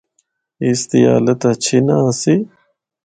[0.65, 2.35] اس دی حالت ہچھی نہ آسی۔